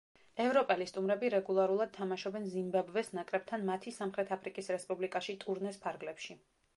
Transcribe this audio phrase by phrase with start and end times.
[0.43, 6.39] ევროპელი სტუმრები რეგულარულად თამაშობენ ზიმბაბვეს ნაკრებთან მათი სამხრეთ აფრიკის რესპუბლიკაში ტურნეს ფარგლებში.